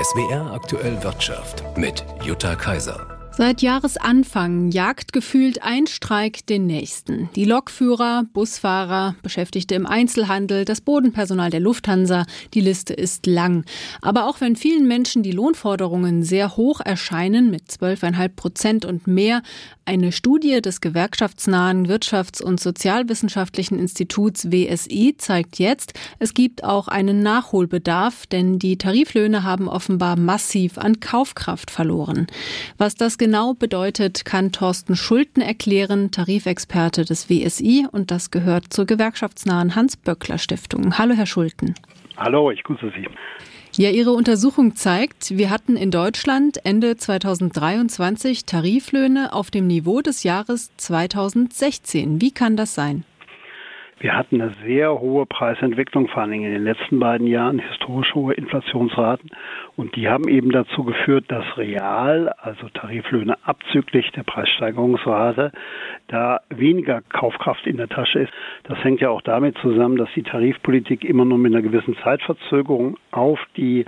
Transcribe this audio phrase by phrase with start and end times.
[0.00, 3.17] SWR aktuell Wirtschaft mit Jutta Kaiser.
[3.38, 7.30] Seit Jahresanfang jagt gefühlt ein Streik den nächsten.
[7.36, 13.64] Die Lokführer, Busfahrer, Beschäftigte im Einzelhandel, das Bodenpersonal der Lufthansa, die Liste ist lang.
[14.02, 19.42] Aber auch wenn vielen Menschen die Lohnforderungen sehr hoch erscheinen, mit 12,5 Prozent und mehr,
[19.84, 27.22] eine Studie des gewerkschaftsnahen Wirtschafts- und Sozialwissenschaftlichen Instituts WSI zeigt jetzt, es gibt auch einen
[27.22, 32.26] Nachholbedarf, denn die Tariflöhne haben offenbar massiv an Kaufkraft verloren.
[32.76, 33.16] Was das
[33.58, 40.98] bedeutet, kann Thorsten Schulten erklären, Tarifexperte des WSI und das gehört zur gewerkschaftsnahen Hans-Böckler-Stiftung.
[40.98, 41.74] Hallo, Herr Schulten.
[42.16, 43.08] Hallo, ich grüße Sie.
[43.80, 50.24] Ja, Ihre Untersuchung zeigt, wir hatten in Deutschland Ende 2023 Tariflöhne auf dem Niveau des
[50.24, 52.20] Jahres 2016.
[52.20, 53.04] Wie kann das sein?
[54.00, 58.32] Wir hatten eine sehr hohe Preisentwicklung, vor allem in den letzten beiden Jahren, historisch hohe
[58.32, 59.30] Inflationsraten.
[59.76, 65.50] Und die haben eben dazu geführt, dass real, also Tariflöhne abzüglich der Preissteigerungsrate,
[66.06, 68.32] da weniger Kaufkraft in der Tasche ist.
[68.64, 72.98] Das hängt ja auch damit zusammen, dass die Tarifpolitik immer nur mit einer gewissen Zeitverzögerung
[73.10, 73.84] auf die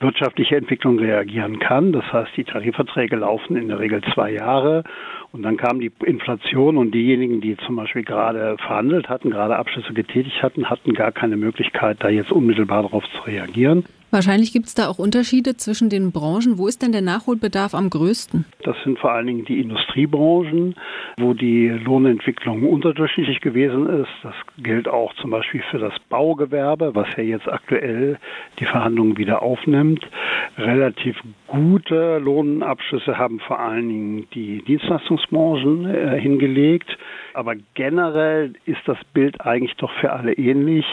[0.00, 1.92] wirtschaftliche Entwicklung reagieren kann.
[1.92, 4.84] Das heißt, die Tarifverträge laufen in der Regel zwei Jahre
[5.32, 9.92] und dann kam die Inflation und diejenigen, die zum Beispiel gerade verhandelt hatten, gerade Abschlüsse
[9.92, 13.84] getätigt hatten, hatten gar keine Möglichkeit, da jetzt unmittelbar darauf zu reagieren.
[14.16, 16.56] Wahrscheinlich gibt es da auch Unterschiede zwischen den Branchen.
[16.56, 18.46] Wo ist denn der Nachholbedarf am größten?
[18.62, 20.74] Das sind vor allen Dingen die Industriebranchen,
[21.18, 24.08] wo die Lohnentwicklung unterdurchschnittlich gewesen ist.
[24.22, 28.18] Das gilt auch zum Beispiel für das Baugewerbe, was ja jetzt aktuell
[28.58, 30.08] die Verhandlungen wieder aufnimmt.
[30.56, 36.96] Relativ gute Lohnabschlüsse haben vor allen Dingen die Dienstleistungsbranchen äh, hingelegt.
[37.34, 40.86] Aber generell ist das Bild eigentlich doch für alle ähnlich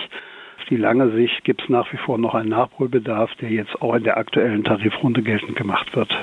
[0.70, 4.04] die lange Sicht gibt es nach wie vor noch einen Nachholbedarf, der jetzt auch in
[4.04, 6.16] der aktuellen Tarifrunde geltend gemacht wird.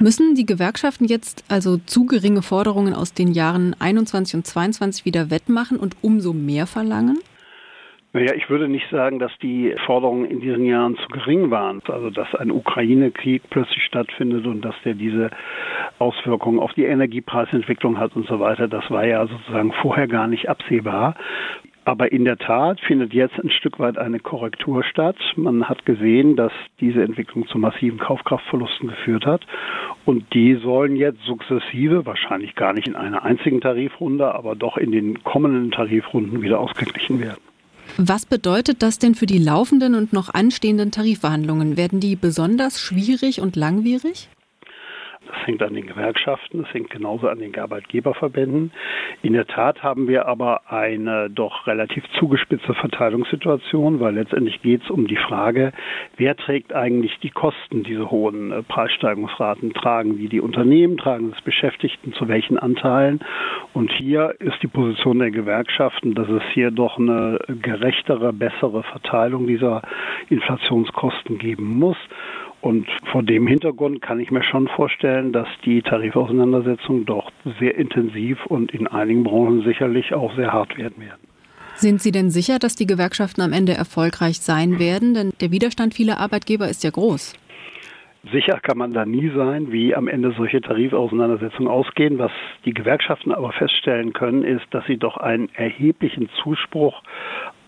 [0.00, 5.30] Müssen die Gewerkschaften jetzt also zu geringe Forderungen aus den Jahren 21 und 22 wieder
[5.30, 7.18] wettmachen und umso mehr verlangen?
[8.14, 11.80] Naja, ich würde nicht sagen, dass die Forderungen in diesen Jahren zu gering waren.
[11.88, 15.30] Also, dass ein Ukraine-Krieg plötzlich stattfindet und dass der diese
[15.98, 20.50] Auswirkungen auf die Energiepreisentwicklung hat und so weiter, das war ja sozusagen vorher gar nicht
[20.50, 21.14] absehbar.
[21.84, 25.16] Aber in der Tat findet jetzt ein Stück weit eine Korrektur statt.
[25.34, 29.44] Man hat gesehen, dass diese Entwicklung zu massiven Kaufkraftverlusten geführt hat.
[30.04, 34.92] Und die sollen jetzt sukzessive, wahrscheinlich gar nicht in einer einzigen Tarifrunde, aber doch in
[34.92, 37.40] den kommenden Tarifrunden wieder ausgeglichen werden.
[37.96, 41.76] Was bedeutet das denn für die laufenden und noch anstehenden Tarifverhandlungen?
[41.76, 44.28] Werden die besonders schwierig und langwierig?
[45.26, 48.72] Das hängt an den Gewerkschaften, das hängt genauso an den Arbeitgeberverbänden.
[49.22, 54.90] In der Tat haben wir aber eine doch relativ zugespitzte Verteilungssituation, weil letztendlich geht es
[54.90, 55.72] um die Frage,
[56.16, 59.72] wer trägt eigentlich die Kosten, diese hohen äh, Preissteigungsraten?
[59.74, 63.20] Tragen die die Unternehmen, tragen das Beschäftigten, zu welchen Anteilen?
[63.74, 69.46] Und hier ist die Position der Gewerkschaften, dass es hier doch eine gerechtere, bessere Verteilung
[69.46, 69.82] dieser
[70.28, 71.96] Inflationskosten geben muss.
[72.62, 78.46] Und vor dem Hintergrund kann ich mir schon vorstellen, dass die Tarifauseinandersetzungen doch sehr intensiv
[78.46, 81.20] und in einigen Branchen sicherlich auch sehr hart werden werden.
[81.74, 85.14] Sind Sie denn sicher, dass die Gewerkschaften am Ende erfolgreich sein werden?
[85.14, 87.34] Denn der Widerstand vieler Arbeitgeber ist ja groß.
[88.30, 92.20] Sicher kann man da nie sein, wie am Ende solche Tarifauseinandersetzungen ausgehen.
[92.20, 92.30] Was
[92.64, 97.02] die Gewerkschaften aber feststellen können, ist, dass sie doch einen erheblichen Zuspruch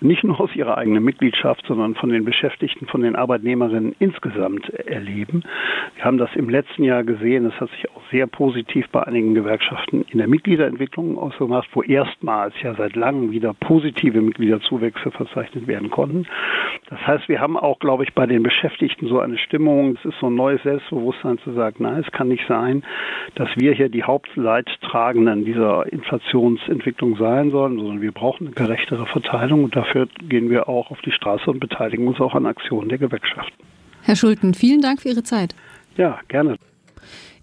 [0.00, 5.44] nicht nur aus ihrer eigenen Mitgliedschaft, sondern von den Beschäftigten, von den Arbeitnehmerinnen insgesamt erleben.
[5.96, 7.46] Wir haben das im letzten Jahr gesehen.
[7.46, 12.54] Es hat sich auch sehr positiv bei einigen Gewerkschaften in der Mitgliederentwicklung ausgemacht, wo erstmals
[12.62, 16.26] ja seit langem wieder positive Mitgliederzuwächse verzeichnet werden konnten.
[16.90, 20.18] Das heißt, wir haben auch, glaube ich, bei den Beschäftigten so eine Stimmung, es ist
[20.20, 22.82] so ein neues Selbstbewusstsein zu sagen, nein, es kann nicht sein,
[23.36, 29.64] dass wir hier die Hauptleidtragenden dieser Inflationsentwicklung sein sollen, sondern wir brauchen eine gerechtere Verteilung
[29.64, 32.88] und dafür dafür gehen wir auch auf die Straße und beteiligen uns auch an Aktionen
[32.88, 33.54] der Gewerkschaften.
[34.02, 35.54] Herr Schulten, vielen Dank für Ihre Zeit.
[35.96, 36.56] Ja, gerne.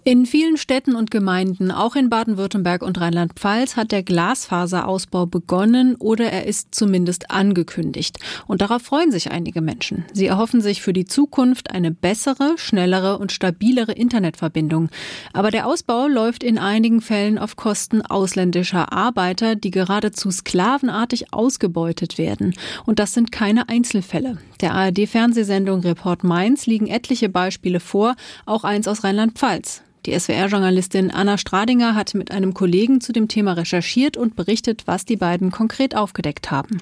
[0.03, 6.25] In vielen Städten und Gemeinden, auch in Baden-Württemberg und Rheinland-Pfalz, hat der Glasfaserausbau begonnen oder
[6.25, 8.18] er ist zumindest angekündigt.
[8.48, 10.06] Und darauf freuen sich einige Menschen.
[10.12, 14.89] Sie erhoffen sich für die Zukunft eine bessere, schnellere und stabilere Internetverbindung.
[15.33, 22.18] Aber der Ausbau läuft in einigen Fällen auf Kosten ausländischer Arbeiter, die geradezu sklavenartig ausgebeutet
[22.18, 22.56] werden.
[22.88, 24.39] Und das sind keine Einzelfälle.
[24.62, 28.15] Der ARD-Fernsehsendung Report Mainz liegen etliche Beispiele vor,
[28.48, 29.83] auch eins aus Rheinland-Pfalz.
[30.07, 35.06] Die SWR-Journalistin Anna Stradinger hat mit einem Kollegen zu dem Thema recherchiert und berichtet, was
[35.06, 36.81] die beiden konkret aufgedeckt haben.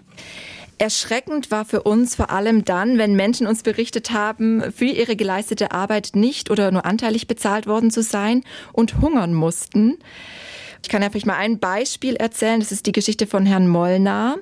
[0.78, 5.74] Erschreckend war für uns vor allem dann, wenn Menschen uns berichtet haben, für ihre geleistete
[5.74, 9.98] Arbeit nicht oder nur anteilig bezahlt worden zu sein und hungern mussten.
[10.84, 12.60] Ich kann ja vielleicht mal ein Beispiel erzählen.
[12.60, 14.38] Das ist die Geschichte von Herrn Molnar.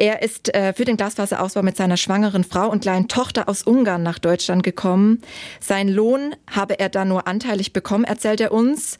[0.00, 4.02] Er ist äh, für den Glasfaserausbau mit seiner schwangeren Frau und kleinen Tochter aus Ungarn
[4.02, 5.20] nach Deutschland gekommen.
[5.60, 8.96] Sein Lohn habe er dann nur anteilig bekommen, erzählt er uns.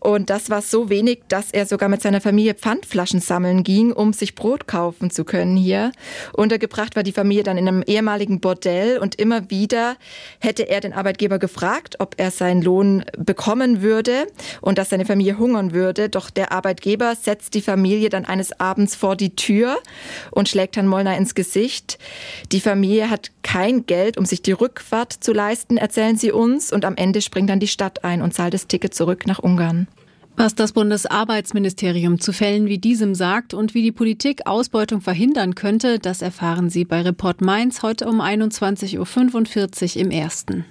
[0.00, 4.12] Und das war so wenig, dass er sogar mit seiner Familie Pfandflaschen sammeln ging, um
[4.12, 5.92] sich Brot kaufen zu können hier.
[6.32, 9.96] Untergebracht war die Familie dann in einem ehemaligen Bordell und immer wieder
[10.40, 14.26] hätte er den Arbeitgeber gefragt, ob er seinen Lohn bekommen würde
[14.60, 16.08] und dass seine Familie hungern würde.
[16.10, 19.78] Doch der Arbeitgeber setzt die Familie dann eines Abends vor die Tür
[20.30, 21.98] und schlägt Herrn Mollner ins Gesicht.
[22.52, 26.72] Die Familie hat kein Geld, um sich die Rückfahrt zu leisten, erzählen sie uns.
[26.72, 29.88] Und am Ende springt dann die Stadt ein und zahlt das Ticket zurück nach Ungarn.
[30.36, 35.98] Was das Bundesarbeitsministerium zu Fällen wie diesem sagt und wie die Politik Ausbeutung verhindern könnte,
[35.98, 40.64] das erfahren Sie bei Report Mainz heute um 21.45 Uhr im ersten.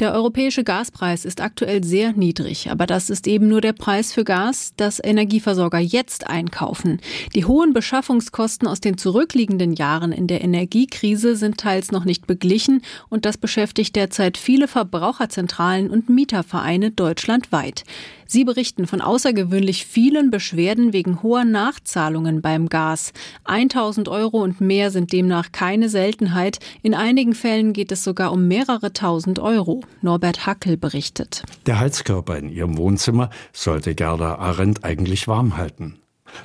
[0.00, 4.24] Der europäische Gaspreis ist aktuell sehr niedrig, aber das ist eben nur der Preis für
[4.24, 7.02] Gas, das Energieversorger jetzt einkaufen.
[7.34, 12.80] Die hohen Beschaffungskosten aus den zurückliegenden Jahren in der Energiekrise sind teils noch nicht beglichen
[13.10, 17.84] und das beschäftigt derzeit viele Verbraucherzentralen und Mietervereine deutschlandweit.
[18.32, 23.12] Sie berichten von außergewöhnlich vielen Beschwerden wegen hoher Nachzahlungen beim Gas.
[23.42, 26.60] 1000 Euro und mehr sind demnach keine Seltenheit.
[26.80, 29.82] In einigen Fällen geht es sogar um mehrere tausend Euro.
[30.02, 31.42] Norbert Hackel berichtet.
[31.66, 35.98] Der Heizkörper in ihrem Wohnzimmer sollte Gerda Arendt eigentlich warm halten.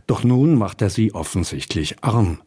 [0.07, 2.41] Doch nun macht er sie offensichtlich arm.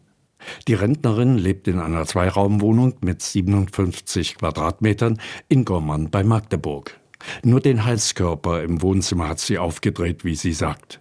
[0.67, 6.99] Die Rentnerin lebt in einer Zweiraumwohnung mit 57 Quadratmetern in Gommern bei Magdeburg.
[7.43, 11.01] Nur den Heizkörper im Wohnzimmer hat sie aufgedreht, wie sie sagt.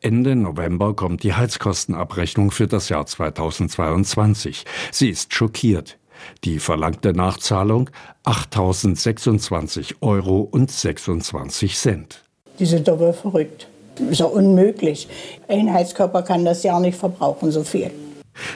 [0.00, 4.64] Ende November kommt die Heizkostenabrechnung für das Jahr 2022.
[4.90, 5.99] Sie ist schockiert.
[6.44, 7.90] Die verlangte Nachzahlung
[8.24, 12.22] 8.026 Euro und 26 Cent.
[12.58, 13.68] Die sind wohl verrückt.
[14.10, 15.08] Ist doch unmöglich.
[15.48, 17.90] Ein Heizkörper kann das Jahr nicht verbrauchen, so viel.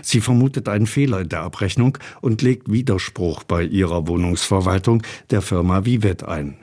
[0.03, 5.85] Sie vermutet einen Fehler in der Abrechnung und legt Widerspruch bei ihrer Wohnungsverwaltung der Firma
[5.85, 6.57] Vivet ein.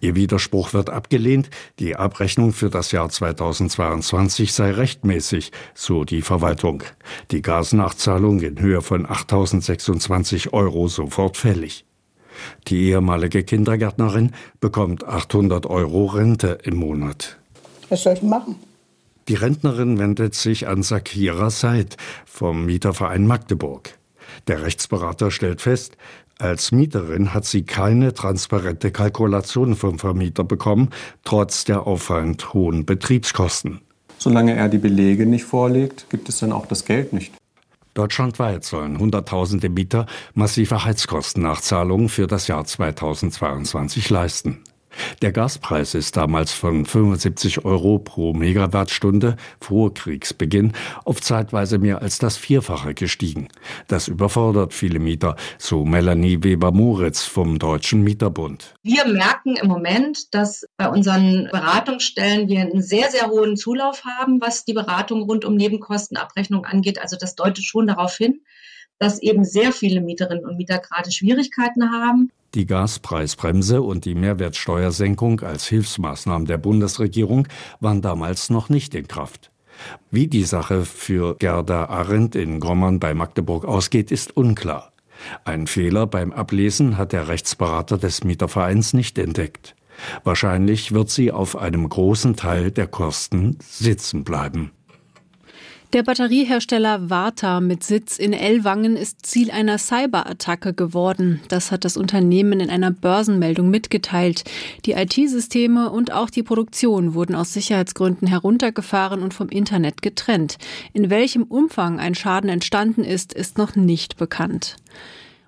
[0.00, 6.82] Ihr Widerspruch wird abgelehnt, die Abrechnung für das Jahr 2022 sei rechtmäßig, so die Verwaltung.
[7.30, 11.84] Die Gasnachzahlung in Höhe von 8.026 Euro sofort fällig.
[12.68, 17.38] Die ehemalige Kindergärtnerin bekommt 800 Euro Rente im Monat.
[17.88, 18.56] Was soll ich machen?
[19.28, 21.96] Die Rentnerin wendet sich an Sakira Seid
[22.26, 23.96] vom Mieterverein Magdeburg.
[24.48, 25.96] Der Rechtsberater stellt fest,
[26.38, 30.90] als Mieterin hat sie keine transparente Kalkulation vom Vermieter bekommen,
[31.22, 33.80] trotz der auffallend hohen Betriebskosten.
[34.18, 37.32] Solange er die Belege nicht vorlegt, gibt es dann auch das Geld nicht.
[37.94, 44.64] Deutschlandweit sollen Hunderttausende Mieter massive Heizkostennachzahlungen für das Jahr 2022 leisten.
[45.22, 50.72] Der Gaspreis ist damals von 75 Euro pro Megawattstunde vor Kriegsbeginn
[51.04, 53.48] auf zeitweise mehr als das Vierfache gestiegen.
[53.88, 58.74] Das überfordert viele Mieter, so Melanie Weber-Moritz vom Deutschen Mieterbund.
[58.82, 64.40] Wir merken im Moment, dass bei unseren Beratungsstellen wir einen sehr, sehr hohen Zulauf haben,
[64.40, 67.00] was die Beratung rund um Nebenkostenabrechnung angeht.
[67.00, 68.40] Also das deutet schon darauf hin,
[68.98, 72.30] dass eben sehr viele Mieterinnen und Mieter gerade Schwierigkeiten haben.
[72.54, 77.48] Die Gaspreisbremse und die Mehrwertsteuersenkung als Hilfsmaßnahmen der Bundesregierung
[77.80, 79.50] waren damals noch nicht in Kraft.
[80.10, 84.92] Wie die Sache für Gerda Arendt in Grommern bei Magdeburg ausgeht, ist unklar.
[85.44, 89.74] Ein Fehler beim Ablesen hat der Rechtsberater des Mietervereins nicht entdeckt.
[90.22, 94.72] Wahrscheinlich wird sie auf einem großen Teil der Kosten sitzen bleiben.
[95.92, 101.40] Der Batteriehersteller Varta mit Sitz in Ellwangen ist Ziel einer Cyberattacke geworden.
[101.48, 104.42] Das hat das Unternehmen in einer Börsenmeldung mitgeteilt.
[104.86, 110.58] Die IT-Systeme und auch die Produktion wurden aus Sicherheitsgründen heruntergefahren und vom Internet getrennt.
[110.92, 114.76] In welchem Umfang ein Schaden entstanden ist, ist noch nicht bekannt.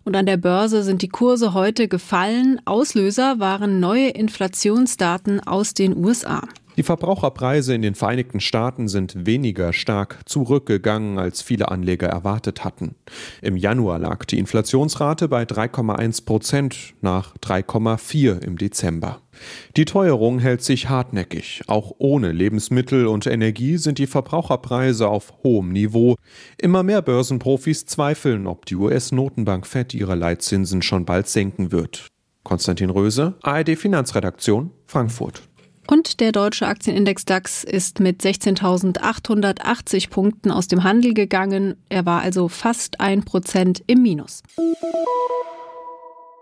[0.05, 2.61] Und an der Börse sind die Kurse heute gefallen.
[2.65, 6.43] Auslöser waren neue Inflationsdaten aus den USA.
[6.77, 12.97] Die Verbraucherpreise in den Vereinigten Staaten sind weniger stark zurückgegangen, als viele Anleger erwartet hatten.
[13.41, 19.23] Im Januar lag die Inflationsrate bei 3,1 Prozent nach 3,4 im Dezember.
[19.77, 21.63] Die Teuerung hält sich hartnäckig.
[21.67, 26.17] Auch ohne Lebensmittel und Energie sind die Verbraucherpreise auf hohem Niveau.
[26.59, 32.09] Immer mehr Börsenprofis zweifeln, ob die US-Notenbank Fed ihre Leitzinsen schon bald senken wird.
[32.45, 35.43] Konstantin Röse, ARD Finanzredaktion, Frankfurt.
[35.89, 41.77] Und der deutsche Aktienindex DAX ist mit 16.880 Punkten aus dem Handel gegangen.
[41.89, 44.43] Er war also fast ein Prozent im Minus.